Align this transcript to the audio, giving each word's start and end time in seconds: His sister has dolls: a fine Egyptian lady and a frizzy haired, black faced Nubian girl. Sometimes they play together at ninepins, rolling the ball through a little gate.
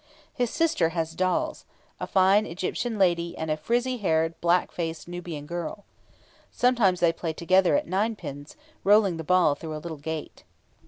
His 0.33 0.49
sister 0.49 0.89
has 0.97 1.13
dolls: 1.13 1.63
a 1.99 2.07
fine 2.07 2.47
Egyptian 2.47 2.97
lady 2.97 3.37
and 3.37 3.51
a 3.51 3.55
frizzy 3.55 3.97
haired, 3.97 4.33
black 4.41 4.71
faced 4.71 5.07
Nubian 5.07 5.45
girl. 5.45 5.85
Sometimes 6.49 7.01
they 7.01 7.13
play 7.13 7.33
together 7.33 7.75
at 7.75 7.85
ninepins, 7.85 8.55
rolling 8.83 9.17
the 9.17 9.23
ball 9.23 9.53
through 9.53 9.75
a 9.75 9.83
little 9.83 9.99
gate. 9.99 10.43